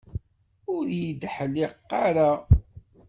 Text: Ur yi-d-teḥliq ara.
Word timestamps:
Ur 0.73 0.85
yi-d-teḥliq 0.97 1.89
ara. 2.05 2.31